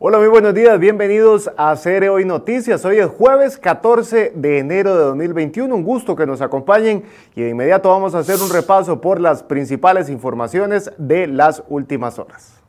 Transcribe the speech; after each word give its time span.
Hola, 0.00 0.18
muy 0.18 0.28
buenos 0.28 0.54
días, 0.54 0.78
bienvenidos 0.78 1.50
a 1.56 1.74
Cere 1.74 2.08
Hoy 2.08 2.24
Noticias. 2.24 2.84
Hoy 2.84 2.98
es 2.98 3.06
jueves 3.08 3.58
14 3.58 4.30
de 4.32 4.58
enero 4.60 4.96
de 4.96 5.02
2021, 5.02 5.74
un 5.74 5.82
gusto 5.82 6.14
que 6.14 6.24
nos 6.24 6.40
acompañen 6.40 7.02
y 7.34 7.42
de 7.42 7.48
inmediato 7.48 7.88
vamos 7.88 8.14
a 8.14 8.20
hacer 8.20 8.36
un 8.40 8.48
repaso 8.48 9.00
por 9.00 9.20
las 9.20 9.42
principales 9.42 10.08
informaciones 10.08 10.92
de 10.98 11.26
las 11.26 11.64
últimas 11.68 12.20
horas. 12.20 12.62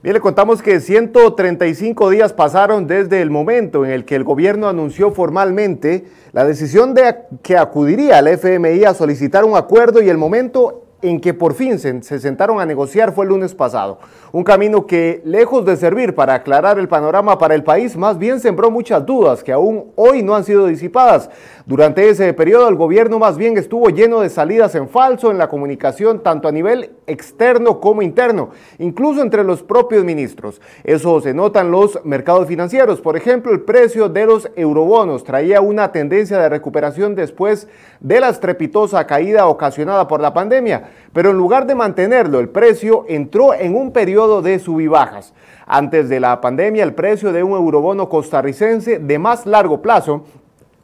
Bien, 0.00 0.14
le 0.14 0.20
contamos 0.20 0.62
que 0.62 0.78
135 0.78 2.10
días 2.10 2.32
pasaron 2.32 2.86
desde 2.86 3.20
el 3.20 3.30
momento 3.30 3.84
en 3.84 3.90
el 3.90 4.04
que 4.04 4.14
el 4.14 4.22
gobierno 4.22 4.68
anunció 4.68 5.10
formalmente 5.10 6.04
la 6.30 6.44
decisión 6.44 6.94
de 6.94 7.16
que 7.42 7.56
acudiría 7.56 8.18
al 8.18 8.28
FMI 8.28 8.84
a 8.84 8.94
solicitar 8.94 9.44
un 9.44 9.56
acuerdo 9.56 10.00
y 10.00 10.08
el 10.08 10.16
momento 10.16 10.84
en 11.00 11.20
que 11.20 11.32
por 11.32 11.54
fin 11.54 11.78
se, 11.78 12.02
se, 12.02 12.18
sentaron 12.18 12.60
a 12.60 12.66
negociar 12.66 13.12
fue 13.12 13.24
el 13.24 13.30
lunes 13.30 13.54
pasado. 13.54 13.98
Un 14.32 14.42
camino 14.42 14.86
que, 14.86 15.22
lejos 15.24 15.64
de 15.64 15.76
servir 15.76 16.14
para 16.14 16.34
aclarar 16.34 16.78
el 16.78 16.88
panorama 16.88 17.38
para 17.38 17.54
el 17.54 17.62
país, 17.62 17.96
más 17.96 18.18
bien 18.18 18.40
sembró 18.40 18.70
muchas 18.70 19.06
dudas 19.06 19.44
que 19.44 19.52
aún 19.52 19.92
hoy 19.94 20.22
no 20.22 20.34
han 20.34 20.44
sido 20.44 20.66
disipadas. 20.66 21.30
Durante 21.66 22.08
ese 22.08 22.32
periodo 22.34 22.68
el 22.68 22.74
gobierno 22.74 23.18
más 23.18 23.36
bien 23.36 23.56
estuvo 23.56 23.90
lleno 23.90 24.20
de 24.20 24.28
salidas 24.28 24.74
en 24.74 24.88
falso 24.88 25.30
en 25.30 25.38
la 25.38 25.48
comunicación, 25.48 26.22
tanto 26.22 26.48
a 26.48 26.52
nivel 26.52 26.90
externo 27.06 27.80
como 27.80 28.02
interno, 28.02 28.50
incluso 28.78 29.22
entre 29.22 29.44
los 29.44 29.62
propios 29.62 30.04
ministros. 30.04 30.60
Eso 30.82 31.20
se 31.20 31.32
nota 31.32 31.60
en 31.60 31.70
los 31.70 32.04
mercados 32.04 32.48
financieros. 32.48 33.00
Por 33.00 33.16
ejemplo, 33.16 33.52
el 33.52 33.60
precio 33.60 34.08
de 34.08 34.26
los 34.26 34.50
eurobonos 34.56 35.24
traía 35.24 35.60
una 35.60 35.92
tendencia 35.92 36.38
de 36.38 36.48
recuperación 36.48 37.14
después 37.14 37.68
de 38.00 38.20
la 38.20 38.30
estrepitosa 38.30 39.06
caída 39.06 39.46
ocasionada 39.46 40.08
por 40.08 40.20
la 40.20 40.34
pandemia 40.34 40.87
pero 41.12 41.30
en 41.30 41.36
lugar 41.36 41.66
de 41.66 41.74
mantenerlo, 41.74 42.40
el 42.40 42.48
precio 42.48 43.04
entró 43.08 43.54
en 43.54 43.74
un 43.74 43.92
periodo 43.92 44.42
de 44.42 44.58
subibajas. 44.58 45.34
Antes 45.66 46.08
de 46.08 46.20
la 46.20 46.40
pandemia, 46.40 46.84
el 46.84 46.94
precio 46.94 47.32
de 47.32 47.42
un 47.42 47.52
eurobono 47.52 48.08
costarricense 48.08 48.98
de 48.98 49.18
más 49.18 49.46
largo 49.46 49.82
plazo 49.82 50.24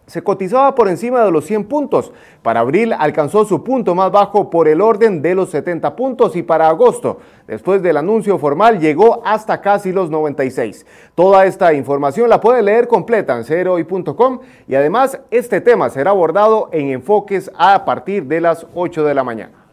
se 0.06 0.22
cotizaba 0.22 0.74
por 0.74 0.88
encima 0.88 1.24
de 1.24 1.30
los 1.30 1.46
100 1.46 1.64
puntos. 1.64 2.12
Para 2.42 2.60
abril 2.60 2.92
alcanzó 2.92 3.44
su 3.44 3.64
punto 3.64 3.94
más 3.94 4.10
bajo 4.10 4.50
por 4.50 4.68
el 4.68 4.80
orden 4.80 5.22
de 5.22 5.34
los 5.34 5.50
70 5.50 5.96
puntos 5.96 6.36
y 6.36 6.42
para 6.42 6.68
agosto, 6.68 7.18
después 7.46 7.82
del 7.82 7.96
anuncio 7.96 8.38
formal, 8.38 8.80
llegó 8.80 9.22
hasta 9.24 9.60
casi 9.60 9.92
los 9.92 10.10
96. 10.10 10.86
Toda 11.14 11.46
esta 11.46 11.72
información 11.72 12.28
la 12.28 12.40
puede 12.40 12.62
leer 12.62 12.88
completa 12.88 13.36
en 13.36 13.44
ceroy.com 13.44 14.40
y 14.68 14.74
además 14.74 15.18
este 15.30 15.60
tema 15.60 15.88
será 15.90 16.10
abordado 16.10 16.68
en 16.72 16.90
enfoques 16.90 17.50
a 17.56 17.84
partir 17.84 18.24
de 18.24 18.40
las 18.40 18.66
8 18.74 19.04
de 19.04 19.14
la 19.14 19.24
mañana. 19.24 19.63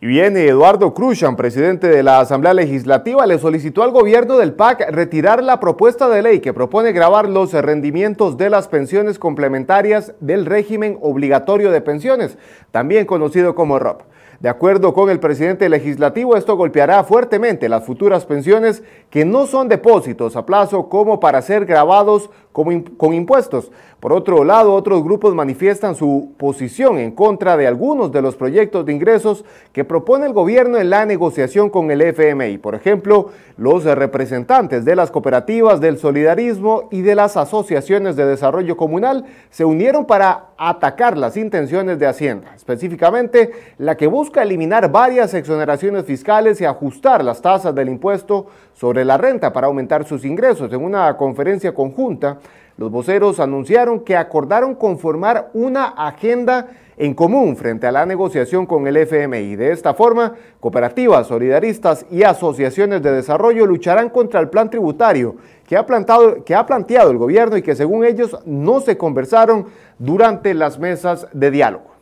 Y 0.00 0.06
viene 0.06 0.46
Eduardo 0.46 0.94
Cruzan, 0.94 1.34
presidente 1.34 1.88
de 1.88 2.04
la 2.04 2.20
Asamblea 2.20 2.54
Legislativa, 2.54 3.26
le 3.26 3.36
solicitó 3.40 3.82
al 3.82 3.90
gobierno 3.90 4.38
del 4.38 4.52
PAC 4.52 4.90
retirar 4.92 5.42
la 5.42 5.58
propuesta 5.58 6.08
de 6.08 6.22
ley 6.22 6.38
que 6.38 6.54
propone 6.54 6.92
grabar 6.92 7.28
los 7.28 7.52
rendimientos 7.52 8.36
de 8.36 8.48
las 8.48 8.68
pensiones 8.68 9.18
complementarias 9.18 10.14
del 10.20 10.46
régimen 10.46 10.98
obligatorio 11.02 11.72
de 11.72 11.80
pensiones, 11.80 12.38
también 12.70 13.06
conocido 13.06 13.56
como 13.56 13.80
ROP. 13.80 14.02
De 14.38 14.48
acuerdo 14.48 14.94
con 14.94 15.10
el 15.10 15.18
presidente 15.18 15.68
legislativo, 15.68 16.36
esto 16.36 16.56
golpeará 16.56 17.02
fuertemente 17.02 17.68
las 17.68 17.84
futuras 17.84 18.24
pensiones 18.24 18.84
que 19.10 19.24
no 19.24 19.48
son 19.48 19.68
depósitos 19.68 20.36
a 20.36 20.46
plazo 20.46 20.88
como 20.88 21.18
para 21.18 21.42
ser 21.42 21.66
grabados 21.66 22.30
con 22.96 23.14
impuestos. 23.14 23.70
Por 24.00 24.12
otro 24.12 24.44
lado, 24.44 24.74
otros 24.74 25.02
grupos 25.02 25.34
manifiestan 25.34 25.96
su 25.96 26.32
posición 26.36 26.98
en 26.98 27.10
contra 27.10 27.56
de 27.56 27.66
algunos 27.66 28.12
de 28.12 28.22
los 28.22 28.36
proyectos 28.36 28.86
de 28.86 28.92
ingresos 28.92 29.44
que 29.72 29.84
propone 29.84 30.26
el 30.26 30.32
gobierno 30.32 30.78
en 30.78 30.88
la 30.88 31.04
negociación 31.04 31.68
con 31.68 31.90
el 31.90 32.02
FMI. 32.02 32.58
Por 32.58 32.76
ejemplo, 32.76 33.30
los 33.56 33.82
representantes 33.84 34.84
de 34.84 34.94
las 34.94 35.10
cooperativas, 35.10 35.80
del 35.80 35.98
solidarismo 35.98 36.88
y 36.92 37.02
de 37.02 37.16
las 37.16 37.36
asociaciones 37.36 38.14
de 38.14 38.26
desarrollo 38.26 38.76
comunal 38.76 39.24
se 39.50 39.64
unieron 39.64 40.04
para 40.04 40.50
atacar 40.56 41.18
las 41.18 41.36
intenciones 41.36 41.98
de 41.98 42.06
Hacienda, 42.06 42.54
específicamente 42.54 43.50
la 43.78 43.96
que 43.96 44.06
busca 44.06 44.42
eliminar 44.42 44.92
varias 44.92 45.34
exoneraciones 45.34 46.04
fiscales 46.04 46.60
y 46.60 46.64
ajustar 46.64 47.24
las 47.24 47.42
tasas 47.42 47.74
del 47.74 47.88
impuesto 47.88 48.46
sobre 48.74 49.04
la 49.04 49.16
renta 49.16 49.52
para 49.52 49.66
aumentar 49.66 50.04
sus 50.04 50.24
ingresos. 50.24 50.72
En 50.72 50.84
una 50.84 51.16
conferencia 51.16 51.74
conjunta, 51.74 52.38
los 52.78 52.92
voceros 52.92 53.40
anunciaron 53.40 54.00
que 54.00 54.16
acordaron 54.16 54.76
conformar 54.76 55.50
una 55.52 55.86
agenda 55.86 56.68
en 56.96 57.12
común 57.12 57.56
frente 57.56 57.88
a 57.88 57.92
la 57.92 58.06
negociación 58.06 58.66
con 58.66 58.86
el 58.86 58.96
FMI. 58.96 59.56
De 59.56 59.72
esta 59.72 59.94
forma, 59.94 60.34
cooperativas, 60.60 61.26
solidaristas 61.26 62.06
y 62.08 62.22
asociaciones 62.22 63.02
de 63.02 63.12
desarrollo 63.12 63.66
lucharán 63.66 64.10
contra 64.10 64.38
el 64.38 64.48
plan 64.48 64.70
tributario 64.70 65.36
que 65.66 65.76
ha, 65.76 65.84
que 66.46 66.54
ha 66.54 66.66
planteado 66.66 67.10
el 67.10 67.18
gobierno 67.18 67.56
y 67.56 67.62
que 67.62 67.74
según 67.74 68.04
ellos 68.04 68.38
no 68.46 68.80
se 68.80 68.96
conversaron 68.96 69.66
durante 69.98 70.54
las 70.54 70.78
mesas 70.78 71.26
de 71.32 71.50
diálogo. 71.50 71.97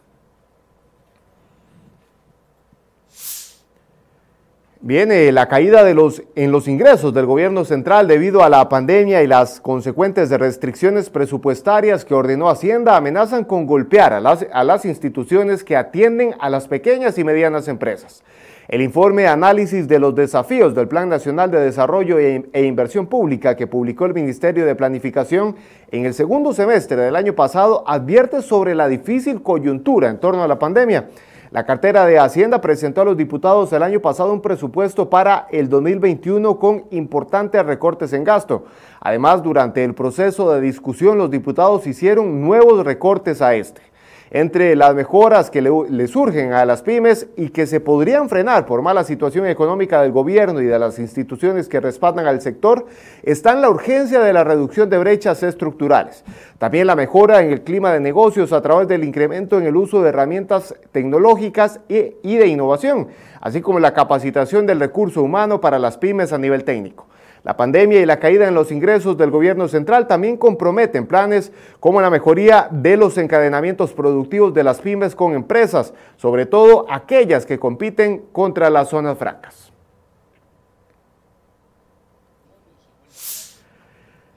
Viene 4.87 5.33
la 5.33 5.49
caída 5.49 5.83
de 5.83 5.95
los, 5.95 6.23
en 6.37 6.53
los 6.53 6.69
ingresos 6.69 7.13
del 7.13 7.27
gobierno 7.27 7.65
central 7.65 8.07
debido 8.07 8.45
a 8.45 8.49
la 8.49 8.69
pandemia 8.69 9.21
y 9.21 9.27
las 9.27 9.61
consecuentes 9.61 10.31
restricciones 10.31 11.11
presupuestarias 11.11 12.05
que 12.05 12.15
ordenó 12.15 12.49
Hacienda 12.49 12.97
amenazan 12.97 13.43
con 13.43 13.67
golpear 13.67 14.13
a 14.13 14.21
las, 14.21 14.47
a 14.53 14.63
las 14.63 14.85
instituciones 14.85 15.65
que 15.65 15.75
atienden 15.75 16.37
a 16.39 16.51
las 16.51 16.69
pequeñas 16.69 17.19
y 17.19 17.25
medianas 17.25 17.67
empresas. 17.67 18.23
El 18.69 18.81
informe 18.81 19.27
análisis 19.27 19.89
de 19.89 19.99
los 19.99 20.15
desafíos 20.15 20.73
del 20.77 20.87
Plan 20.87 21.09
Nacional 21.09 21.51
de 21.51 21.63
Desarrollo 21.63 22.21
e, 22.21 22.49
e 22.53 22.63
Inversión 22.63 23.09
Pública 23.09 23.57
que 23.57 23.67
publicó 23.67 24.07
el 24.07 24.15
Ministerio 24.15 24.65
de 24.65 24.77
Planificación 24.77 25.57
en 25.91 26.07
el 26.07 26.15
segundo 26.15 26.53
semestre 26.53 26.97
del 26.97 27.17
año 27.17 27.35
pasado 27.35 27.83
advierte 27.89 28.41
sobre 28.41 28.77
la 28.77 28.87
difícil 28.87 29.43
coyuntura 29.43 30.11
en 30.11 30.21
torno 30.21 30.45
a 30.45 30.49
la 30.49 30.61
pandemia 30.61 31.09
la 31.57 31.65
cartera 31.65 32.05
de 32.05 32.19
Hacienda 32.19 32.61
presentó 32.61 33.01
a 33.01 33.07
los 33.07 33.17
diputados 33.17 33.73
el 33.73 33.83
año 33.83 34.01
pasado 34.01 34.31
un 34.31 34.43
presupuesto 34.43 35.09
para 35.09 35.47
el 35.51 35.71
2021 35.71 36.59
con 36.59 36.85
importantes 36.91 37.65
recortes 37.65 38.13
en 38.13 38.25
gasto. 38.25 38.67
Además, 39.01 39.43
durante 39.43 39.83
el 39.83 39.95
proceso 39.95 40.53
de 40.53 40.61
discusión, 40.61 41.17
los 41.17 41.31
diputados 41.31 41.87
hicieron 41.87 42.43
nuevos 42.43 42.85
recortes 42.85 43.41
a 43.41 43.55
este 43.55 43.81
entre 44.31 44.75
las 44.75 44.95
mejoras 44.95 45.51
que 45.51 45.63
le, 45.63 46.09
surgen 46.09 46.53
a 46.53 46.65
las 46.65 46.83
pymes 46.83 47.29
y 47.37 47.51
que 47.51 47.67
se 47.67 47.81
podrían 47.81 48.29
frenar 48.29 48.67
por 48.67 48.83
mala 48.83 49.05
situación 49.05 49.47
económica 49.47 50.03
del 50.03 50.13
gobierno 50.13 50.61
y 50.61 50.67
de 50.67 50.79
las 50.79 50.99
instituciones 50.99 51.69
que 51.69 51.81
respaldan 51.81 52.27
al 52.27 52.41
sector, 52.41 52.87
están 53.23 53.63
la 53.63 53.71
urgencia 53.71 54.21
de 54.21 54.33
la 54.33 54.45
reducción 54.45 54.91
de 54.91 54.99
brechas 54.99 55.43
estructurales. 55.43 56.25
También 56.59 56.87
la 56.87 56.97
mejora 56.97 57.43
en 57.43 57.53
el 57.53 57.63
clima 57.63 57.93
de 57.93 58.01
negocios 58.01 58.53
a 58.53 58.63
través 58.63 58.89
del 58.89 59.05
incremento 59.05 59.59
en 59.59 59.67
el 59.67 59.77
uso 59.77 60.03
de 60.03 60.09
herramientas 60.09 60.75
tecnológicas 60.93 61.81
y 61.89 62.37
de 62.37 62.47
innovación, 62.47 63.09
así 63.41 63.61
como 63.61 63.79
la 63.79 63.95
capacitación 63.95 64.67
del 64.67 64.81
recurso 64.81 65.23
humano 65.23 65.61
para 65.61 65.79
las 65.79 65.99
pymes 65.99 66.33
a 66.33 66.39
nivel 66.39 66.65
técnico. 66.65 67.07
La 67.47 67.57
pandemia 67.57 68.01
y 68.01 68.07
la 68.07 68.19
caída 68.19 68.49
en 68.49 68.57
los 68.57 68.73
ingresos 68.73 69.17
del 69.17 69.31
gobierno 69.31 69.69
central 69.69 70.09
también 70.09 70.37
comprometen 70.37 71.07
planes 71.07 71.53
como 71.79 72.01
la 72.01 72.11
mejoría 72.11 72.67
de 72.73 72.97
los 72.97 73.17
encadenamientos 73.19 73.93
productivos 73.93 74.53
de 74.53 74.65
las 74.65 74.81
pymes 74.81 75.15
con 75.15 75.33
empresas, 75.33 75.95
sobre 76.17 76.47
todo 76.47 76.87
aquellas 76.91 77.47
que 77.47 77.61
compiten 77.61 78.25
contra 78.33 78.69
las 78.69 78.89
zonas 78.89 79.17
francas. 79.17 79.71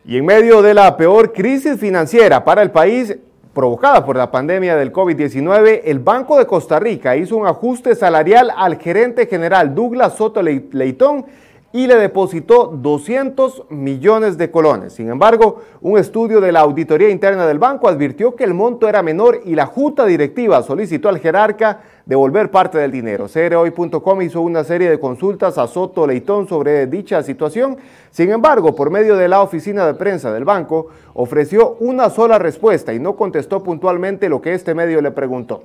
Y 0.06 0.16
en 0.16 0.26
medio 0.28 0.62
de 0.62 0.76
la 0.76 0.96
peor 0.96 1.34
crisis 1.34 1.80
financiera 1.80 2.46
para 2.46 2.62
el 2.62 2.70
país, 2.70 3.18
provocada 3.56 4.06
por 4.06 4.18
la 4.18 4.30
pandemia 4.30 4.76
del 4.76 4.94
COVID-19, 4.94 5.82
el 5.84 5.98
Banco 5.98 6.38
de 6.38 6.46
Costa 6.46 6.80
Rica 6.80 7.16
hizo 7.16 7.38
un 7.38 7.48
ajuste 7.48 7.96
salarial 7.96 8.54
al 8.56 8.78
gerente 8.78 9.26
general 9.26 9.74
Douglas 9.74 10.16
Soto 10.16 10.44
Leitón 10.44 11.26
y 11.72 11.86
le 11.86 11.96
depositó 11.96 12.68
200 12.68 13.66
millones 13.70 14.38
de 14.38 14.50
colones. 14.50 14.94
Sin 14.94 15.10
embargo, 15.10 15.62
un 15.82 16.00
estudio 16.00 16.42
de 16.42 16.52
la 16.52 16.62
Auditoría 16.62 17.10
Interna 17.10 17.46
del 17.46 17.60
banco 17.60 17.88
advirtió 17.88 18.36
que 18.36 18.44
el 18.44 18.56
monto 18.56 18.88
era 18.88 19.04
menor 19.04 19.42
y 19.46 19.54
la 19.54 19.68
junta 19.68 20.06
directiva 20.06 20.64
solicitó 20.64 21.10
al 21.10 21.20
jerarca 21.20 21.82
devolver 22.06 22.50
parte 22.50 22.80
del 22.80 22.92
dinero. 22.92 23.28
CROI.com 23.32 24.22
hizo 24.24 24.42
una 24.42 24.64
serie 24.64 24.90
de 24.90 25.00
consultas 25.00 25.60
a 25.60 25.68
Soto 25.68 26.08
Leitón 26.08 26.48
sobre 26.48 26.88
dicha 26.88 27.22
situación. 27.22 27.78
Sin 28.10 28.32
embargo, 28.32 28.74
por 28.74 28.90
medio 28.90 29.16
de 29.16 29.28
la 29.28 29.44
oficina 29.44 29.86
de 29.86 29.94
prensa 29.94 30.34
del 30.34 30.46
banco, 30.46 30.88
ofreció 31.14 31.78
una 31.80 32.10
sola 32.10 32.40
respuesta 32.40 32.94
y 32.94 33.00
no 33.00 33.16
contestó 33.16 33.62
puntualmente 33.62 34.28
lo 34.28 34.42
que 34.42 34.54
este 34.54 34.74
medio 34.74 35.02
le 35.02 35.12
preguntó. 35.12 35.62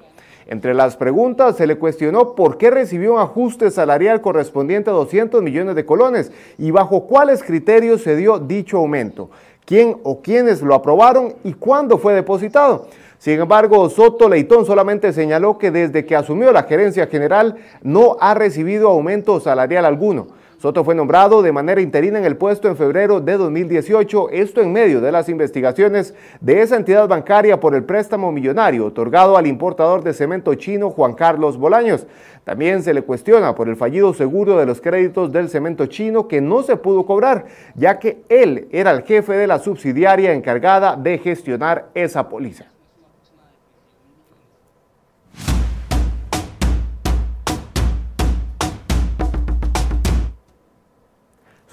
Entre 0.47 0.75
las 0.75 0.97
preguntas 0.97 1.57
se 1.57 1.67
le 1.67 1.77
cuestionó 1.77 2.35
por 2.35 2.59
qué 2.59 2.71
recibió 2.71 3.15
un 3.15 3.21
ajuste 3.21 3.71
salarial 3.71 4.21
correspondiente 4.21 4.91
a 4.91 4.95
200 4.95 5.43
millones 5.43 5.75
de 5.75 5.87
colones 5.87 6.33
y 6.59 6.71
bajo 6.71 7.07
cuáles 7.07 7.43
criterios 7.43 8.03
se 8.03 8.15
dio 8.17 8.39
dicho 8.39 8.77
aumento, 8.77 9.31
quién 9.65 9.97
o 10.03 10.21
quiénes 10.21 10.61
lo 10.61 10.75
aprobaron 10.75 11.35
y 11.45 11.55
cuándo 11.55 11.97
fue 11.97 12.13
depositado. 12.13 12.89
Sin 13.19 13.41
embargo, 13.41 13.89
Soto 13.89 14.29
Leitón 14.29 14.67
solamente 14.67 15.15
señaló 15.15 15.57
que 15.57 15.71
desde 15.71 16.05
que 16.05 16.15
asumió 16.15 16.53
la 16.53 16.65
gerencia 16.65 17.07
general 17.07 17.57
no 17.83 18.19
ha 18.21 18.35
recibido 18.35 18.91
aumento 18.91 19.41
salarial 19.41 19.87
alguno. 19.87 20.27
Soto 20.59 20.85
fue 20.85 20.95
nombrado 20.95 21.43
de 21.43 21.53
manera 21.53 21.81
interina 21.81 22.19
en 22.19 22.25
el 22.25 22.37
puesto 22.37 22.69
en 22.69 22.77
febrero 22.77 23.21
de 23.21 23.37
2018, 23.37 24.31
esto 24.31 24.61
en 24.61 24.73
medio 24.73 25.01
de 25.01 25.13
las 25.13 25.29
investigaciones 25.29 26.15
de 26.41 26.63
esa 26.63 26.77
entidad 26.77 27.07
bancaria 27.09 27.61
por 27.61 27.75
el 27.75 27.85
préstamo 27.85 28.33
millonario 28.33 28.87
otorgado 28.87 29.37
al 29.37 29.47
importador 29.47 30.03
de 30.03 30.15
cemento 30.15 30.55
chino 30.55 30.91
Juan 30.91 31.15
Carlos 31.15 31.59
Bolaños. 31.59 32.07
También 32.45 32.83
se 32.83 32.95
le 32.95 33.03
cuestiona 33.03 33.55
por 33.55 33.69
el 33.69 33.77
fallido 33.77 34.13
seguro 34.15 34.59
de 34.59 34.67
los 34.67 34.81
créditos 34.81 35.33
del 35.33 35.49
cemento 35.49 35.87
chino 35.87 36.29
que 36.29 36.41
no 36.41 36.63
se 36.63 36.77
pudo 36.77 37.07
cobrar, 37.07 37.47
ya 37.75 37.99
que 37.99 38.23
él 38.29 38.69
era 38.71 38.91
el 38.91 39.03
jefe 39.03 39.33
de 39.35 39.47
la 39.47 39.59
subsidiaria 39.59 40.33
encargada 40.33 40.97
de 40.97 41.19
gestionar 41.19 41.89
esa 41.95 42.29
póliza. 42.29 42.74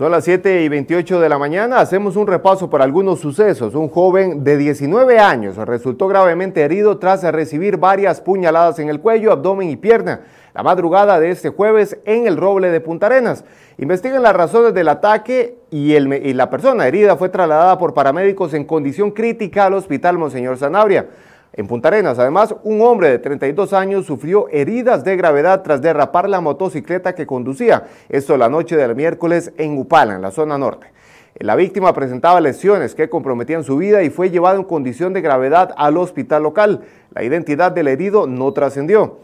Son 0.01 0.11
las 0.11 0.23
7 0.23 0.63
y 0.63 0.67
28 0.67 1.19
de 1.19 1.29
la 1.29 1.37
mañana. 1.37 1.77
Hacemos 1.79 2.15
un 2.15 2.25
repaso 2.25 2.71
por 2.71 2.81
algunos 2.81 3.19
sucesos. 3.19 3.75
Un 3.75 3.87
joven 3.87 4.43
de 4.43 4.57
19 4.57 5.19
años 5.19 5.57
resultó 5.57 6.07
gravemente 6.07 6.63
herido 6.63 6.97
tras 6.97 7.21
recibir 7.21 7.77
varias 7.77 8.19
puñaladas 8.19 8.79
en 8.79 8.89
el 8.89 8.99
cuello, 8.99 9.31
abdomen 9.31 9.69
y 9.69 9.75
pierna 9.75 10.21
la 10.55 10.63
madrugada 10.63 11.19
de 11.19 11.29
este 11.29 11.49
jueves 11.49 11.99
en 12.05 12.25
el 12.25 12.37
Roble 12.37 12.71
de 12.71 12.81
Punta 12.81 13.05
Arenas. 13.05 13.45
Investigan 13.77 14.23
las 14.23 14.35
razones 14.35 14.73
del 14.73 14.87
ataque 14.87 15.59
y, 15.69 15.93
y 15.93 16.33
la 16.33 16.49
persona 16.49 16.87
herida 16.87 17.15
fue 17.15 17.29
trasladada 17.29 17.77
por 17.77 17.93
paramédicos 17.93 18.55
en 18.55 18.65
condición 18.65 19.11
crítica 19.11 19.67
al 19.67 19.75
Hospital 19.75 20.17
Monseñor 20.17 20.57
Sanabria. 20.57 21.09
En 21.53 21.67
Punta 21.67 21.89
Arenas, 21.89 22.17
además, 22.17 22.55
un 22.63 22.81
hombre 22.81 23.09
de 23.09 23.19
32 23.19 23.73
años 23.73 24.05
sufrió 24.05 24.47
heridas 24.51 25.03
de 25.03 25.17
gravedad 25.17 25.63
tras 25.63 25.81
derrapar 25.81 26.29
la 26.29 26.39
motocicleta 26.39 27.13
que 27.13 27.27
conducía, 27.27 27.87
esto 28.07 28.37
la 28.37 28.47
noche 28.47 28.77
del 28.77 28.95
miércoles 28.95 29.51
en 29.57 29.77
Upala, 29.77 30.15
en 30.15 30.21
la 30.21 30.31
zona 30.31 30.57
norte. 30.57 30.87
La 31.35 31.55
víctima 31.55 31.93
presentaba 31.93 32.39
lesiones 32.39 32.95
que 32.95 33.09
comprometían 33.09 33.65
su 33.65 33.75
vida 33.77 34.01
y 34.03 34.09
fue 34.09 34.29
llevado 34.29 34.59
en 34.59 34.63
condición 34.63 35.11
de 35.11 35.21
gravedad 35.21 35.73
al 35.75 35.97
hospital 35.97 36.43
local. 36.43 36.81
La 37.13 37.23
identidad 37.23 37.71
del 37.73 37.89
herido 37.89 38.27
no 38.27 38.53
trascendió. 38.53 39.17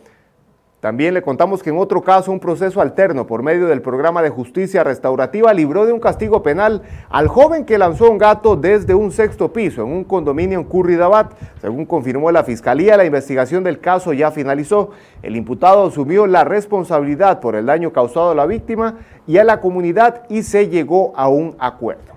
También 0.79 1.15
le 1.15 1.23
contamos 1.23 1.63
que 1.63 1.71
en 1.71 1.77
otro 1.79 2.03
caso 2.03 2.31
un 2.31 2.39
proceso 2.39 2.79
alterno 2.81 3.25
por 3.25 3.41
medio 3.41 3.65
del 3.65 3.81
programa 3.81 4.21
de 4.21 4.29
justicia 4.29 4.83
restaurativa 4.83 5.51
libró 5.51 5.87
de 5.87 5.91
un 5.91 5.99
castigo 5.99 6.43
penal 6.43 6.83
al 7.09 7.27
joven 7.27 7.65
que 7.65 7.79
lanzó 7.79 8.11
un 8.11 8.19
gato 8.19 8.55
desde 8.55 8.93
un 8.93 9.11
sexto 9.11 9.51
piso 9.51 9.81
en 9.81 9.91
un 9.91 10.03
condominio 10.03 10.59
en 10.59 10.65
Curridabat. 10.65 11.33
Según 11.61 11.87
confirmó 11.87 12.31
la 12.31 12.43
fiscalía, 12.43 12.95
la 12.95 13.05
investigación 13.05 13.63
del 13.63 13.79
caso 13.79 14.13
ya 14.13 14.29
finalizó. 14.29 14.91
El 15.23 15.35
imputado 15.35 15.87
asumió 15.87 16.27
la 16.27 16.43
responsabilidad 16.43 17.39
por 17.39 17.55
el 17.55 17.65
daño 17.65 17.91
causado 17.91 18.29
a 18.29 18.35
la 18.35 18.45
víctima 18.45 18.97
y 19.25 19.39
a 19.39 19.43
la 19.43 19.59
comunidad 19.59 20.25
y 20.29 20.43
se 20.43 20.69
llegó 20.69 21.11
a 21.15 21.27
un 21.27 21.55
acuerdo. 21.57 22.16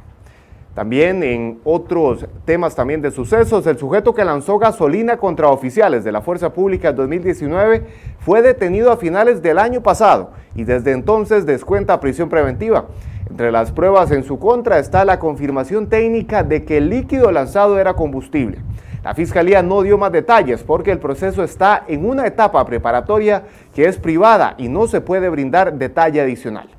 También 0.80 1.22
en 1.22 1.60
otros 1.62 2.24
temas 2.46 2.74
también 2.74 3.02
de 3.02 3.10
sucesos, 3.10 3.66
el 3.66 3.76
sujeto 3.76 4.14
que 4.14 4.24
lanzó 4.24 4.58
gasolina 4.58 5.18
contra 5.18 5.48
oficiales 5.48 6.04
de 6.04 6.10
la 6.10 6.22
Fuerza 6.22 6.54
Pública 6.54 6.88
en 6.88 6.96
2019 6.96 7.82
fue 8.20 8.40
detenido 8.40 8.90
a 8.90 8.96
finales 8.96 9.42
del 9.42 9.58
año 9.58 9.82
pasado 9.82 10.30
y 10.54 10.64
desde 10.64 10.92
entonces 10.92 11.44
descuenta 11.44 12.00
prisión 12.00 12.30
preventiva. 12.30 12.86
Entre 13.28 13.52
las 13.52 13.72
pruebas 13.72 14.10
en 14.10 14.22
su 14.22 14.38
contra 14.38 14.78
está 14.78 15.04
la 15.04 15.18
confirmación 15.18 15.90
técnica 15.90 16.44
de 16.44 16.64
que 16.64 16.78
el 16.78 16.88
líquido 16.88 17.30
lanzado 17.30 17.78
era 17.78 17.92
combustible. 17.92 18.60
La 19.04 19.14
Fiscalía 19.14 19.62
no 19.62 19.82
dio 19.82 19.98
más 19.98 20.12
detalles 20.12 20.62
porque 20.62 20.92
el 20.92 20.98
proceso 20.98 21.44
está 21.44 21.84
en 21.88 22.08
una 22.08 22.26
etapa 22.26 22.64
preparatoria 22.64 23.42
que 23.74 23.84
es 23.84 23.98
privada 23.98 24.54
y 24.56 24.68
no 24.68 24.86
se 24.86 25.02
puede 25.02 25.28
brindar 25.28 25.74
detalle 25.74 26.22
adicional. 26.22 26.70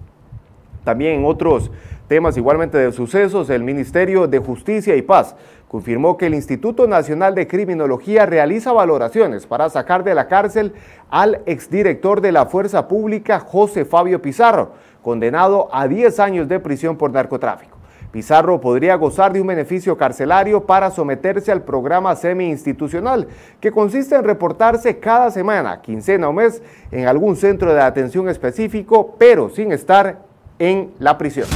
También 0.83 1.19
en 1.19 1.25
otros 1.25 1.69
temas 2.11 2.35
igualmente 2.35 2.77
de 2.77 2.91
sucesos, 2.91 3.49
el 3.49 3.63
Ministerio 3.63 4.27
de 4.27 4.39
Justicia 4.39 4.97
y 4.97 5.01
Paz 5.01 5.33
confirmó 5.69 6.17
que 6.17 6.25
el 6.25 6.33
Instituto 6.33 6.85
Nacional 6.85 7.35
de 7.35 7.47
Criminología 7.47 8.25
realiza 8.25 8.73
valoraciones 8.73 9.47
para 9.47 9.69
sacar 9.69 10.03
de 10.03 10.13
la 10.13 10.27
cárcel 10.27 10.73
al 11.09 11.39
exdirector 11.45 12.19
de 12.19 12.33
la 12.33 12.47
Fuerza 12.47 12.89
Pública, 12.89 13.39
José 13.39 13.85
Fabio 13.85 14.21
Pizarro, 14.21 14.73
condenado 15.01 15.69
a 15.71 15.87
10 15.87 16.19
años 16.19 16.49
de 16.49 16.59
prisión 16.59 16.97
por 16.97 17.11
narcotráfico. 17.11 17.77
Pizarro 18.11 18.59
podría 18.59 18.95
gozar 18.95 19.31
de 19.31 19.39
un 19.39 19.47
beneficio 19.47 19.95
carcelario 19.95 20.65
para 20.65 20.91
someterse 20.91 21.49
al 21.49 21.63
programa 21.63 22.13
semi-institucional, 22.17 23.29
que 23.61 23.71
consiste 23.71 24.15
en 24.15 24.25
reportarse 24.25 24.99
cada 24.99 25.31
semana, 25.31 25.81
quincena 25.81 26.27
o 26.27 26.33
mes, 26.33 26.61
en 26.91 27.07
algún 27.07 27.37
centro 27.37 27.73
de 27.73 27.79
atención 27.79 28.27
específico, 28.27 29.15
pero 29.17 29.47
sin 29.47 29.71
estar 29.71 30.17
en 30.59 30.91
la 30.99 31.17
prisión. 31.17 31.47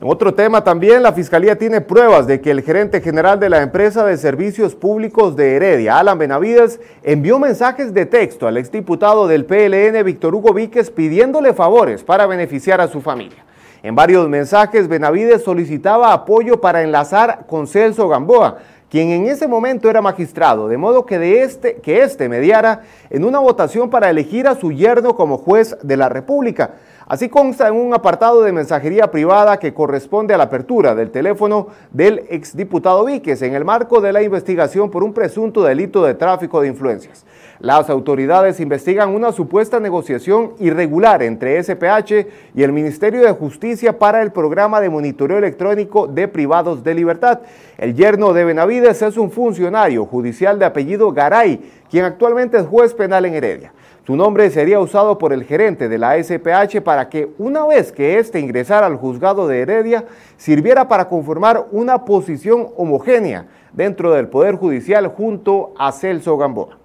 En 0.00 0.08
otro 0.08 0.32
tema 0.32 0.64
también, 0.64 1.02
la 1.02 1.12
Fiscalía 1.12 1.58
tiene 1.58 1.82
pruebas 1.82 2.26
de 2.26 2.40
que 2.40 2.50
el 2.50 2.62
gerente 2.62 3.02
general 3.02 3.38
de 3.38 3.50
la 3.50 3.60
empresa 3.60 4.02
de 4.02 4.16
servicios 4.16 4.74
públicos 4.74 5.36
de 5.36 5.56
Heredia, 5.56 5.98
Alan 5.98 6.18
Benavides, 6.18 6.80
envió 7.02 7.38
mensajes 7.38 7.92
de 7.92 8.06
texto 8.06 8.46
al 8.46 8.56
exdiputado 8.56 9.28
del 9.28 9.44
PLN, 9.44 10.02
Víctor 10.02 10.34
Hugo 10.34 10.54
Víquez, 10.54 10.90
pidiéndole 10.90 11.52
favores 11.52 12.02
para 12.02 12.26
beneficiar 12.26 12.80
a 12.80 12.88
su 12.88 13.02
familia. 13.02 13.44
En 13.82 13.94
varios 13.94 14.26
mensajes, 14.26 14.88
Benavides 14.88 15.44
solicitaba 15.44 16.14
apoyo 16.14 16.62
para 16.62 16.82
enlazar 16.82 17.44
con 17.46 17.66
Celso 17.66 18.08
Gamboa, 18.08 18.56
quien 18.88 19.10
en 19.10 19.26
ese 19.26 19.46
momento 19.46 19.90
era 19.90 20.00
magistrado, 20.00 20.66
de 20.68 20.78
modo 20.78 21.04
que, 21.04 21.18
de 21.18 21.42
este, 21.42 21.74
que 21.76 22.02
este 22.02 22.30
mediara 22.30 22.84
en 23.10 23.26
una 23.26 23.38
votación 23.38 23.90
para 23.90 24.08
elegir 24.08 24.48
a 24.48 24.54
su 24.54 24.72
yerno 24.72 25.14
como 25.14 25.36
juez 25.36 25.76
de 25.82 25.98
la 25.98 26.08
República. 26.08 26.70
Así 27.10 27.28
consta 27.28 27.66
en 27.66 27.74
un 27.74 27.92
apartado 27.92 28.40
de 28.42 28.52
mensajería 28.52 29.10
privada 29.10 29.58
que 29.58 29.74
corresponde 29.74 30.32
a 30.32 30.38
la 30.38 30.44
apertura 30.44 30.94
del 30.94 31.10
teléfono 31.10 31.66
del 31.90 32.24
exdiputado 32.30 33.04
Víquez 33.04 33.42
en 33.42 33.54
el 33.54 33.64
marco 33.64 34.00
de 34.00 34.12
la 34.12 34.22
investigación 34.22 34.92
por 34.92 35.02
un 35.02 35.12
presunto 35.12 35.64
delito 35.64 36.04
de 36.04 36.14
tráfico 36.14 36.60
de 36.60 36.68
influencias. 36.68 37.26
Las 37.58 37.90
autoridades 37.90 38.60
investigan 38.60 39.10
una 39.10 39.32
supuesta 39.32 39.80
negociación 39.80 40.52
irregular 40.60 41.24
entre 41.24 41.60
SPH 41.60 42.28
y 42.54 42.62
el 42.62 42.72
Ministerio 42.72 43.22
de 43.22 43.32
Justicia 43.32 43.98
para 43.98 44.22
el 44.22 44.30
programa 44.30 44.80
de 44.80 44.88
monitoreo 44.88 45.38
electrónico 45.38 46.06
de 46.06 46.28
privados 46.28 46.84
de 46.84 46.94
libertad. 46.94 47.40
El 47.76 47.96
yerno 47.96 48.32
de 48.32 48.44
Benavides 48.44 49.02
es 49.02 49.16
un 49.16 49.32
funcionario 49.32 50.06
judicial 50.06 50.60
de 50.60 50.64
apellido 50.64 51.10
Garay, 51.10 51.60
quien 51.90 52.04
actualmente 52.04 52.56
es 52.56 52.66
juez 52.66 52.94
penal 52.94 53.24
en 53.24 53.34
Heredia. 53.34 53.72
Su 54.06 54.16
nombre 54.16 54.50
sería 54.50 54.80
usado 54.80 55.18
por 55.18 55.32
el 55.32 55.44
gerente 55.44 55.88
de 55.88 55.98
la 55.98 56.16
SPH 56.22 56.80
para 56.82 57.08
que 57.08 57.30
una 57.38 57.66
vez 57.66 57.92
que 57.92 58.18
éste 58.18 58.40
ingresara 58.40 58.86
al 58.86 58.96
juzgado 58.96 59.46
de 59.46 59.60
Heredia, 59.60 60.04
sirviera 60.36 60.88
para 60.88 61.08
conformar 61.08 61.66
una 61.70 62.04
posición 62.04 62.68
homogénea 62.76 63.46
dentro 63.72 64.12
del 64.12 64.28
Poder 64.28 64.56
Judicial 64.56 65.06
junto 65.08 65.74
a 65.78 65.92
Celso 65.92 66.36
Gamboa. 66.36 66.78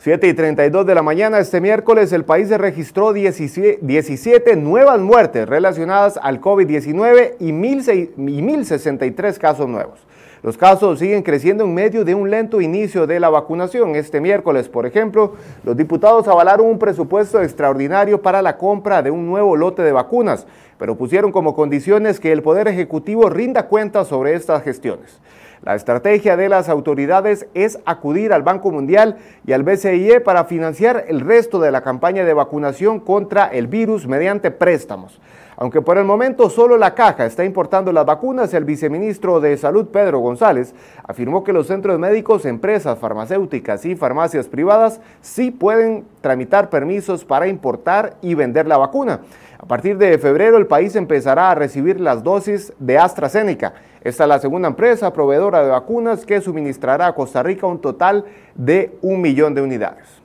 7 0.00 0.28
y 0.28 0.32
32 0.32 0.86
de 0.86 0.94
la 0.94 1.02
mañana 1.02 1.38
este 1.38 1.60
miércoles 1.60 2.12
el 2.12 2.24
país 2.24 2.48
registró 2.50 3.12
17 3.12 4.56
nuevas 4.56 5.00
muertes 5.00 5.48
relacionadas 5.48 6.18
al 6.22 6.40
COVID-19 6.40 7.34
y 7.40 7.52
1.063 7.52 9.38
casos 9.38 9.68
nuevos. 9.68 10.07
Los 10.42 10.56
casos 10.56 11.00
siguen 11.00 11.24
creciendo 11.24 11.64
en 11.64 11.74
medio 11.74 12.04
de 12.04 12.14
un 12.14 12.30
lento 12.30 12.60
inicio 12.60 13.08
de 13.08 13.18
la 13.18 13.28
vacunación. 13.28 13.96
Este 13.96 14.20
miércoles, 14.20 14.68
por 14.68 14.86
ejemplo, 14.86 15.34
los 15.64 15.76
diputados 15.76 16.28
avalaron 16.28 16.66
un 16.66 16.78
presupuesto 16.78 17.42
extraordinario 17.42 18.22
para 18.22 18.40
la 18.40 18.56
compra 18.56 19.02
de 19.02 19.10
un 19.10 19.26
nuevo 19.26 19.56
lote 19.56 19.82
de 19.82 19.90
vacunas, 19.90 20.46
pero 20.78 20.96
pusieron 20.96 21.32
como 21.32 21.56
condiciones 21.56 22.20
que 22.20 22.30
el 22.30 22.42
Poder 22.42 22.68
Ejecutivo 22.68 23.28
rinda 23.28 23.66
cuentas 23.66 24.06
sobre 24.06 24.34
estas 24.34 24.62
gestiones. 24.62 25.20
La 25.64 25.74
estrategia 25.74 26.36
de 26.36 26.48
las 26.48 26.68
autoridades 26.68 27.48
es 27.54 27.80
acudir 27.84 28.32
al 28.32 28.44
Banco 28.44 28.70
Mundial 28.70 29.16
y 29.44 29.52
al 29.54 29.64
BCIE 29.64 30.20
para 30.20 30.44
financiar 30.44 31.06
el 31.08 31.20
resto 31.20 31.58
de 31.58 31.72
la 31.72 31.82
campaña 31.82 32.24
de 32.24 32.32
vacunación 32.32 33.00
contra 33.00 33.46
el 33.46 33.66
virus 33.66 34.06
mediante 34.06 34.52
préstamos. 34.52 35.20
Aunque 35.60 35.82
por 35.82 35.98
el 35.98 36.04
momento 36.04 36.48
solo 36.50 36.76
la 36.76 36.94
caja 36.94 37.26
está 37.26 37.44
importando 37.44 37.90
las 37.90 38.06
vacunas, 38.06 38.54
el 38.54 38.64
viceministro 38.64 39.40
de 39.40 39.56
Salud, 39.56 39.88
Pedro 39.88 40.20
González, 40.20 40.72
afirmó 41.02 41.42
que 41.42 41.52
los 41.52 41.66
centros 41.66 41.98
médicos, 41.98 42.44
empresas 42.44 42.96
farmacéuticas 42.96 43.84
y 43.84 43.96
farmacias 43.96 44.46
privadas 44.46 45.00
sí 45.20 45.50
pueden 45.50 46.04
tramitar 46.20 46.70
permisos 46.70 47.24
para 47.24 47.48
importar 47.48 48.18
y 48.22 48.34
vender 48.34 48.68
la 48.68 48.76
vacuna. 48.76 49.22
A 49.58 49.66
partir 49.66 49.98
de 49.98 50.16
febrero 50.18 50.58
el 50.58 50.68
país 50.68 50.94
empezará 50.94 51.50
a 51.50 51.56
recibir 51.56 51.98
las 51.98 52.22
dosis 52.22 52.72
de 52.78 52.96
AstraZeneca. 52.96 53.74
Esta 54.00 54.22
es 54.22 54.28
la 54.28 54.38
segunda 54.38 54.68
empresa 54.68 55.12
proveedora 55.12 55.64
de 55.64 55.70
vacunas 55.70 56.24
que 56.24 56.40
suministrará 56.40 57.08
a 57.08 57.14
Costa 57.16 57.42
Rica 57.42 57.66
un 57.66 57.80
total 57.80 58.26
de 58.54 58.96
un 59.02 59.20
millón 59.20 59.56
de 59.56 59.62
unidades. 59.62 60.17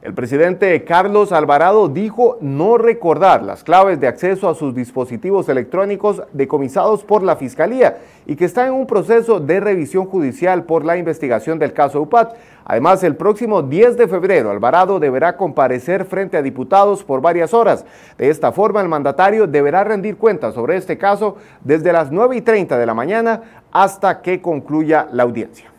El 0.00 0.14
presidente 0.14 0.84
Carlos 0.84 1.32
Alvarado 1.32 1.88
dijo 1.88 2.38
no 2.40 2.78
recordar 2.78 3.42
las 3.42 3.64
claves 3.64 3.98
de 3.98 4.06
acceso 4.06 4.48
a 4.48 4.54
sus 4.54 4.72
dispositivos 4.72 5.48
electrónicos 5.48 6.22
decomisados 6.32 7.02
por 7.02 7.24
la 7.24 7.34
Fiscalía 7.34 7.98
y 8.24 8.36
que 8.36 8.44
está 8.44 8.68
en 8.68 8.74
un 8.74 8.86
proceso 8.86 9.40
de 9.40 9.58
revisión 9.58 10.06
judicial 10.06 10.62
por 10.66 10.84
la 10.84 10.96
investigación 10.96 11.58
del 11.58 11.72
caso 11.72 12.00
UPAT. 12.00 12.36
Además, 12.64 13.02
el 13.02 13.16
próximo 13.16 13.60
10 13.60 13.96
de 13.96 14.06
febrero, 14.06 14.52
Alvarado 14.52 15.00
deberá 15.00 15.36
comparecer 15.36 16.04
frente 16.04 16.36
a 16.36 16.42
diputados 16.42 17.02
por 17.02 17.20
varias 17.20 17.52
horas. 17.52 17.84
De 18.16 18.30
esta 18.30 18.52
forma, 18.52 18.80
el 18.80 18.88
mandatario 18.88 19.48
deberá 19.48 19.82
rendir 19.82 20.16
cuentas 20.16 20.54
sobre 20.54 20.76
este 20.76 20.96
caso 20.96 21.38
desde 21.64 21.92
las 21.92 22.12
9 22.12 22.36
y 22.36 22.42
30 22.42 22.78
de 22.78 22.86
la 22.86 22.94
mañana 22.94 23.64
hasta 23.72 24.22
que 24.22 24.40
concluya 24.40 25.08
la 25.10 25.24
audiencia. 25.24 25.72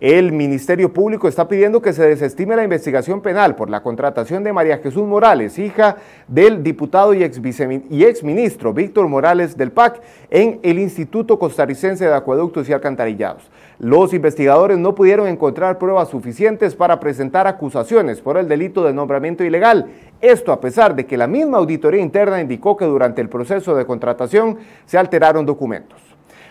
El 0.00 0.30
Ministerio 0.30 0.92
Público 0.92 1.26
está 1.26 1.48
pidiendo 1.48 1.82
que 1.82 1.92
se 1.92 2.06
desestime 2.06 2.54
la 2.54 2.62
investigación 2.62 3.20
penal 3.20 3.56
por 3.56 3.68
la 3.68 3.82
contratación 3.82 4.44
de 4.44 4.52
María 4.52 4.78
Jesús 4.78 5.04
Morales, 5.04 5.58
hija 5.58 5.96
del 6.28 6.62
diputado 6.62 7.14
y 7.14 7.24
exministro 7.24 8.72
Víctor 8.72 9.08
Morales 9.08 9.56
del 9.56 9.72
PAC, 9.72 10.00
en 10.30 10.60
el 10.62 10.78
Instituto 10.78 11.36
Costarricense 11.36 12.04
de 12.04 12.14
Acueductos 12.14 12.68
y 12.68 12.72
Alcantarillados. 12.72 13.50
Los 13.80 14.14
investigadores 14.14 14.78
no 14.78 14.94
pudieron 14.94 15.26
encontrar 15.26 15.78
pruebas 15.78 16.10
suficientes 16.10 16.76
para 16.76 17.00
presentar 17.00 17.48
acusaciones 17.48 18.20
por 18.20 18.36
el 18.36 18.46
delito 18.46 18.84
de 18.84 18.92
nombramiento 18.92 19.42
ilegal. 19.42 19.86
Esto 20.20 20.52
a 20.52 20.60
pesar 20.60 20.94
de 20.94 21.06
que 21.06 21.16
la 21.16 21.26
misma 21.26 21.58
auditoría 21.58 22.00
interna 22.00 22.40
indicó 22.40 22.76
que 22.76 22.84
durante 22.84 23.20
el 23.20 23.28
proceso 23.28 23.74
de 23.74 23.84
contratación 23.84 24.58
se 24.86 24.96
alteraron 24.96 25.44
documentos. 25.44 26.07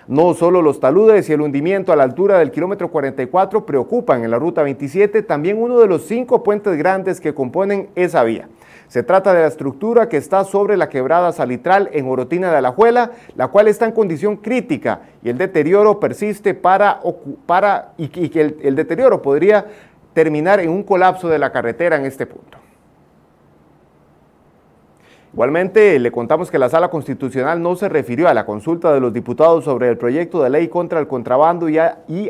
No 0.08 0.34
solo 0.34 0.62
los 0.62 0.80
taludes 0.80 1.30
y 1.30 1.34
el 1.34 1.42
hundimiento 1.42 1.92
a 1.92 1.98
la 1.98 2.04
altura 2.04 2.40
del 2.40 2.52
kilómetro 2.52 2.90
44 2.90 3.66
preocupan 3.66 4.24
en 4.24 4.32
la 4.32 4.40
ruta 4.40 4.64
27, 4.64 5.22
también 5.22 5.62
uno 5.62 5.80
de 5.80 5.88
los 5.88 6.04
cinco 6.06 6.44
puentes 6.44 6.78
grandes 6.78 7.20
que 7.20 7.34
componen 7.34 7.90
esa 7.96 8.24
vía. 8.24 8.48
Se 8.88 9.04
trata 9.04 9.34
de 9.34 9.42
la 9.42 9.48
estructura 9.48 10.08
que 10.08 10.16
está 10.16 10.46
sobre 10.46 10.78
la 10.78 10.88
quebrada 10.88 11.34
salitral 11.34 11.90
en 11.92 12.08
Orotina 12.08 12.50
de 12.50 12.58
Alajuela, 12.58 13.12
la 13.36 13.50
cual 13.50 13.68
está 13.68 13.86
en 13.86 13.92
condición 13.92 14.38
crítica 14.38 15.02
y 15.22 15.30
el 15.30 15.38
deterioro 15.38 16.00
persiste 16.00 16.54
para, 16.54 17.02
para 17.46 17.92
y, 17.98 18.08
que 18.08 18.40
el, 18.40 18.58
el 18.64 18.76
deterioro 18.78 19.22
podría 19.22 19.66
terminar 20.14 20.62
en 20.62 20.70
un 20.70 20.84
colapso 20.84 21.28
de 21.28 21.38
la 21.38 21.52
carretera 21.52 21.98
en 21.98 22.06
este 22.06 22.26
punto. 22.26 22.58
Igualmente, 25.38 26.00
le 26.00 26.12
contamos 26.12 26.50
que 26.50 26.58
la 26.58 26.68
Sala 26.68 26.90
Constitucional 26.90 27.62
no 27.62 27.76
se 27.76 27.88
refirió 27.90 28.28
a 28.28 28.34
la 28.34 28.44
consulta 28.44 28.92
de 28.92 29.00
los 29.00 29.14
diputados 29.14 29.66
sobre 29.66 29.88
el 29.88 29.96
proyecto 29.96 30.42
de 30.42 30.50
ley 30.50 30.68
contra 30.68 31.00
el 31.00 31.06
contrabando 31.06 31.70
y, 31.70 31.78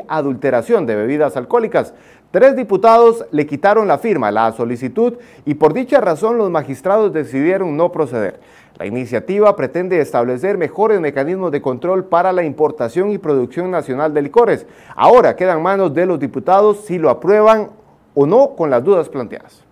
adulteración 0.09 0.85
de 0.85 0.97
bebidas 0.97 1.37
alcohólicas. 1.37 1.93
Tres 2.31 2.57
diputados 2.57 3.25
le 3.31 3.47
quitaron 3.47 3.87
la 3.87 3.97
firma 3.97 4.29
la 4.29 4.51
solicitud 4.51 5.13
y 5.45 5.53
por 5.53 5.73
dicha 5.73 6.01
razón 6.01 6.37
los 6.37 6.51
magistrados 6.51 7.13
decidieron 7.13 7.77
no 7.77 7.93
proceder. 7.93 8.41
La 8.77 8.85
iniciativa 8.85 9.55
pretende 9.55 10.01
establecer 10.01 10.57
mejores 10.57 10.99
mecanismos 10.99 11.53
de 11.53 11.61
control 11.61 12.03
para 12.03 12.33
la 12.33 12.43
importación 12.43 13.13
y 13.13 13.19
producción 13.19 13.71
nacional 13.71 14.13
de 14.13 14.23
licores. 14.23 14.67
Ahora 14.97 15.37
quedan 15.37 15.63
manos 15.63 15.93
de 15.93 16.05
los 16.05 16.19
diputados 16.19 16.81
si 16.83 16.97
lo 16.97 17.09
aprueban 17.09 17.69
o 18.13 18.25
no 18.25 18.49
con 18.57 18.69
las 18.69 18.83
dudas 18.83 19.07
planteadas. 19.07 19.66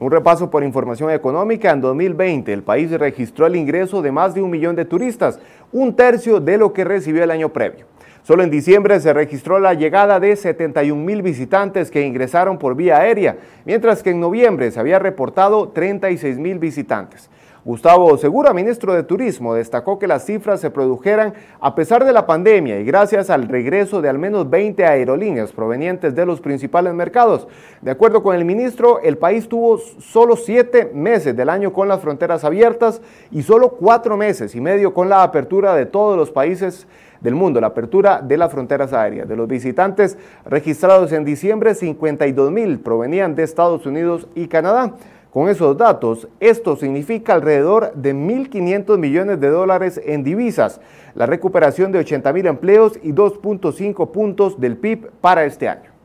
Un 0.00 0.10
repaso 0.10 0.50
por 0.50 0.62
información 0.62 1.10
económica, 1.10 1.70
en 1.70 1.80
2020 1.80 2.52
el 2.52 2.62
país 2.62 2.90
registró 2.90 3.46
el 3.46 3.56
ingreso 3.56 4.00
de 4.00 4.12
más 4.12 4.34
de 4.34 4.42
un 4.42 4.50
millón 4.50 4.76
de 4.76 4.84
turistas, 4.84 5.40
un 5.72 5.96
tercio 5.96 6.38
de 6.40 6.56
lo 6.56 6.72
que 6.72 6.84
recibió 6.84 7.24
el 7.24 7.30
año 7.30 7.48
previo. 7.48 7.86
Solo 8.22 8.42
en 8.42 8.50
diciembre 8.50 9.00
se 9.00 9.12
registró 9.12 9.58
la 9.58 9.74
llegada 9.74 10.20
de 10.20 10.36
71 10.36 11.02
mil 11.02 11.22
visitantes 11.22 11.90
que 11.90 12.06
ingresaron 12.06 12.58
por 12.58 12.76
vía 12.76 12.98
aérea, 12.98 13.38
mientras 13.64 14.02
que 14.02 14.10
en 14.10 14.20
noviembre 14.20 14.70
se 14.70 14.78
había 14.78 14.98
reportado 14.98 15.70
36 15.70 16.38
mil 16.38 16.58
visitantes. 16.58 17.30
Gustavo 17.68 18.16
Segura, 18.16 18.54
ministro 18.54 18.94
de 18.94 19.02
Turismo, 19.02 19.52
destacó 19.52 19.98
que 19.98 20.06
las 20.06 20.24
cifras 20.24 20.58
se 20.58 20.70
produjeran 20.70 21.34
a 21.60 21.74
pesar 21.74 22.02
de 22.06 22.14
la 22.14 22.24
pandemia 22.24 22.80
y 22.80 22.84
gracias 22.84 23.28
al 23.28 23.46
regreso 23.46 24.00
de 24.00 24.08
al 24.08 24.18
menos 24.18 24.48
20 24.48 24.86
aerolíneas 24.86 25.52
provenientes 25.52 26.14
de 26.14 26.24
los 26.24 26.40
principales 26.40 26.94
mercados. 26.94 27.46
De 27.82 27.90
acuerdo 27.90 28.22
con 28.22 28.34
el 28.34 28.46
ministro, 28.46 29.00
el 29.00 29.18
país 29.18 29.50
tuvo 29.50 29.76
solo 29.76 30.36
siete 30.36 30.90
meses 30.94 31.36
del 31.36 31.50
año 31.50 31.74
con 31.74 31.88
las 31.88 32.00
fronteras 32.00 32.42
abiertas 32.42 33.02
y 33.30 33.42
solo 33.42 33.68
cuatro 33.72 34.16
meses 34.16 34.54
y 34.54 34.62
medio 34.62 34.94
con 34.94 35.10
la 35.10 35.22
apertura 35.22 35.74
de 35.74 35.84
todos 35.84 36.16
los 36.16 36.30
países 36.30 36.86
del 37.20 37.34
mundo, 37.34 37.60
la 37.60 37.66
apertura 37.66 38.22
de 38.22 38.38
las 38.38 38.50
fronteras 38.50 38.94
aéreas. 38.94 39.28
De 39.28 39.36
los 39.36 39.46
visitantes 39.46 40.16
registrados 40.46 41.12
en 41.12 41.26
diciembre, 41.26 41.74
52 41.74 42.50
mil 42.50 42.80
provenían 42.80 43.34
de 43.34 43.42
Estados 43.42 43.84
Unidos 43.84 44.26
y 44.34 44.48
Canadá. 44.48 44.94
Con 45.30 45.50
esos 45.50 45.76
datos, 45.76 46.26
esto 46.40 46.76
significa 46.76 47.34
alrededor 47.34 47.92
de 47.94 48.14
1.500 48.14 48.96
millones 48.96 49.38
de 49.40 49.48
dólares 49.48 50.00
en 50.02 50.24
divisas, 50.24 50.80
la 51.14 51.26
recuperación 51.26 51.92
de 51.92 51.98
80 51.98 52.32
mil 52.32 52.46
empleos 52.46 52.98
y 53.02 53.12
2.5 53.12 54.10
puntos 54.10 54.58
del 54.58 54.78
PIB 54.78 55.10
para 55.20 55.44
este 55.44 55.68
año. 55.68 55.97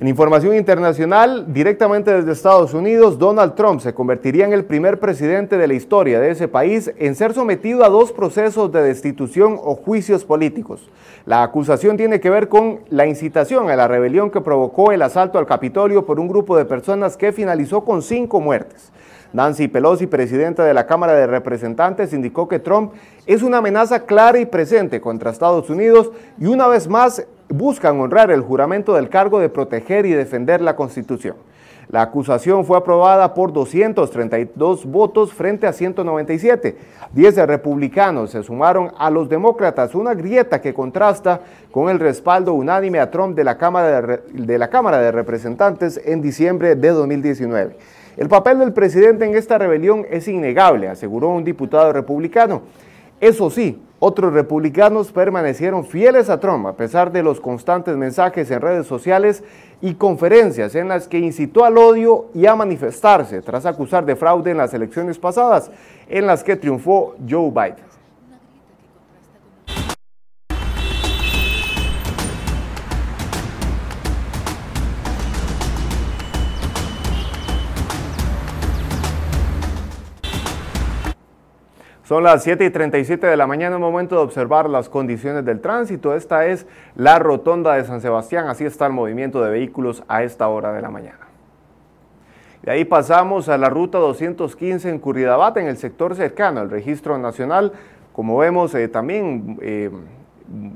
En 0.00 0.08
información 0.08 0.56
internacional, 0.56 1.52
directamente 1.52 2.10
desde 2.10 2.32
Estados 2.32 2.72
Unidos, 2.72 3.18
Donald 3.18 3.54
Trump 3.54 3.82
se 3.82 3.92
convertiría 3.92 4.46
en 4.46 4.54
el 4.54 4.64
primer 4.64 4.98
presidente 4.98 5.58
de 5.58 5.68
la 5.68 5.74
historia 5.74 6.18
de 6.18 6.30
ese 6.30 6.48
país 6.48 6.90
en 6.96 7.14
ser 7.14 7.34
sometido 7.34 7.84
a 7.84 7.90
dos 7.90 8.10
procesos 8.10 8.72
de 8.72 8.80
destitución 8.80 9.58
o 9.62 9.74
juicios 9.74 10.24
políticos. 10.24 10.88
La 11.26 11.42
acusación 11.42 11.98
tiene 11.98 12.18
que 12.18 12.30
ver 12.30 12.48
con 12.48 12.80
la 12.88 13.06
incitación 13.06 13.68
a 13.68 13.76
la 13.76 13.88
rebelión 13.88 14.30
que 14.30 14.40
provocó 14.40 14.90
el 14.90 15.02
asalto 15.02 15.38
al 15.38 15.44
Capitolio 15.44 16.06
por 16.06 16.18
un 16.18 16.28
grupo 16.28 16.56
de 16.56 16.64
personas 16.64 17.18
que 17.18 17.32
finalizó 17.32 17.84
con 17.84 18.00
cinco 18.00 18.40
muertes. 18.40 18.92
Nancy 19.34 19.68
Pelosi, 19.68 20.06
presidenta 20.06 20.64
de 20.64 20.72
la 20.72 20.86
Cámara 20.86 21.12
de 21.12 21.26
Representantes, 21.26 22.14
indicó 22.14 22.48
que 22.48 22.58
Trump 22.58 22.94
es 23.26 23.42
una 23.42 23.58
amenaza 23.58 24.06
clara 24.06 24.40
y 24.40 24.46
presente 24.46 24.98
contra 25.02 25.30
Estados 25.30 25.68
Unidos 25.68 26.10
y 26.38 26.46
una 26.46 26.68
vez 26.68 26.88
más 26.88 27.26
buscan 27.50 28.00
honrar 28.00 28.30
el 28.30 28.40
juramento 28.40 28.94
del 28.94 29.08
cargo 29.08 29.38
de 29.40 29.48
proteger 29.48 30.06
y 30.06 30.12
defender 30.12 30.60
la 30.60 30.76
Constitución. 30.76 31.36
La 31.90 32.02
acusación 32.02 32.64
fue 32.64 32.78
aprobada 32.78 33.34
por 33.34 33.52
232 33.52 34.86
votos 34.86 35.32
frente 35.32 35.66
a 35.66 35.72
197. 35.72 36.76
Diez 37.12 37.34
republicanos 37.34 38.30
se 38.30 38.44
sumaron 38.44 38.92
a 38.96 39.10
los 39.10 39.28
demócratas, 39.28 39.96
una 39.96 40.14
grieta 40.14 40.60
que 40.60 40.72
contrasta 40.72 41.40
con 41.72 41.90
el 41.90 41.98
respaldo 41.98 42.54
unánime 42.54 43.00
a 43.00 43.10
Trump 43.10 43.34
de 43.34 43.42
la 43.42 43.58
Cámara 43.58 44.00
de, 44.00 44.20
de 44.32 44.58
la 44.58 44.70
Cámara 44.70 45.00
de 45.00 45.10
Representantes 45.10 46.00
en 46.04 46.22
diciembre 46.22 46.76
de 46.76 46.90
2019. 46.90 47.76
El 48.16 48.28
papel 48.28 48.60
del 48.60 48.72
presidente 48.72 49.24
en 49.24 49.34
esta 49.34 49.58
rebelión 49.58 50.06
es 50.10 50.28
innegable, 50.28 50.88
aseguró 50.88 51.30
un 51.30 51.42
diputado 51.42 51.92
republicano. 51.92 52.62
Eso 53.20 53.50
sí, 53.50 53.78
otros 53.98 54.32
republicanos 54.32 55.12
permanecieron 55.12 55.84
fieles 55.84 56.30
a 56.30 56.40
Trump 56.40 56.66
a 56.66 56.72
pesar 56.72 57.12
de 57.12 57.22
los 57.22 57.38
constantes 57.38 57.94
mensajes 57.98 58.50
en 58.50 58.62
redes 58.62 58.86
sociales 58.86 59.44
y 59.82 59.92
conferencias 59.92 60.74
en 60.74 60.88
las 60.88 61.06
que 61.06 61.18
incitó 61.18 61.66
al 61.66 61.76
odio 61.76 62.28
y 62.32 62.46
a 62.46 62.56
manifestarse 62.56 63.42
tras 63.42 63.66
acusar 63.66 64.06
de 64.06 64.16
fraude 64.16 64.52
en 64.52 64.56
las 64.56 64.72
elecciones 64.72 65.18
pasadas 65.18 65.70
en 66.08 66.26
las 66.26 66.42
que 66.42 66.56
triunfó 66.56 67.14
Joe 67.28 67.50
Biden. 67.50 67.89
Son 82.10 82.24
las 82.24 82.42
7 82.42 82.64
y 82.64 82.70
37 82.70 83.24
de 83.24 83.36
la 83.36 83.46
mañana, 83.46 83.78
momento 83.78 84.16
de 84.16 84.22
observar 84.22 84.68
las 84.68 84.88
condiciones 84.88 85.44
del 85.44 85.60
tránsito. 85.60 86.12
Esta 86.12 86.44
es 86.46 86.66
la 86.96 87.20
rotonda 87.20 87.74
de 87.74 87.84
San 87.84 88.00
Sebastián, 88.00 88.48
así 88.48 88.64
está 88.64 88.86
el 88.86 88.92
movimiento 88.92 89.40
de 89.44 89.50
vehículos 89.52 90.02
a 90.08 90.24
esta 90.24 90.48
hora 90.48 90.72
de 90.72 90.82
la 90.82 90.90
mañana. 90.90 91.28
De 92.64 92.72
ahí 92.72 92.84
pasamos 92.84 93.48
a 93.48 93.56
la 93.56 93.68
ruta 93.68 93.98
215 93.98 94.90
en 94.90 94.98
Curridabat, 94.98 95.56
en 95.58 95.68
el 95.68 95.76
sector 95.76 96.16
cercano 96.16 96.58
al 96.58 96.68
registro 96.68 97.16
nacional. 97.16 97.74
Como 98.12 98.36
vemos, 98.38 98.74
eh, 98.74 98.88
también 98.88 99.56
eh, 99.62 99.88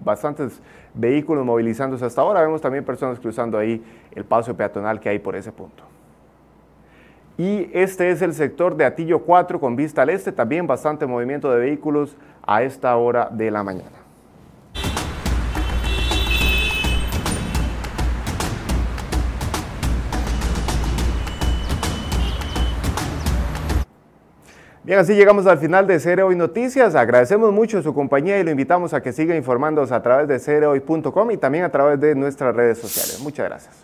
bastantes 0.04 0.62
vehículos 0.94 1.44
movilizándose 1.44 2.04
hasta 2.04 2.20
ahora. 2.20 2.42
Vemos 2.42 2.60
también 2.60 2.84
personas 2.84 3.18
cruzando 3.18 3.58
ahí 3.58 3.84
el 4.14 4.24
paso 4.24 4.56
peatonal 4.56 5.00
que 5.00 5.08
hay 5.08 5.18
por 5.18 5.34
ese 5.34 5.50
punto. 5.50 5.82
Y 7.36 7.68
este 7.72 8.10
es 8.10 8.22
el 8.22 8.32
sector 8.32 8.76
de 8.76 8.84
Atillo 8.84 9.20
4 9.20 9.58
con 9.58 9.74
vista 9.74 10.02
al 10.02 10.10
este, 10.10 10.30
también 10.30 10.66
bastante 10.66 11.06
movimiento 11.06 11.50
de 11.50 11.58
vehículos 11.58 12.16
a 12.46 12.62
esta 12.62 12.96
hora 12.96 13.28
de 13.30 13.50
la 13.50 13.62
mañana. 13.64 14.04
Bien, 24.84 24.98
así 24.98 25.14
llegamos 25.14 25.46
al 25.46 25.56
final 25.56 25.86
de 25.86 25.98
Cere 25.98 26.22
Hoy 26.22 26.36
Noticias. 26.36 26.94
Agradecemos 26.94 27.50
mucho 27.52 27.82
su 27.82 27.94
compañía 27.94 28.38
y 28.38 28.44
lo 28.44 28.50
invitamos 28.50 28.92
a 28.92 29.02
que 29.02 29.14
siga 29.14 29.34
informándose 29.34 29.94
a 29.94 30.02
través 30.02 30.28
de 30.28 30.38
cerehoy.com 30.38 31.30
y 31.30 31.38
también 31.38 31.64
a 31.64 31.70
través 31.70 31.98
de 31.98 32.14
nuestras 32.14 32.54
redes 32.54 32.78
sociales. 32.78 33.18
Muchas 33.20 33.48
gracias. 33.48 33.83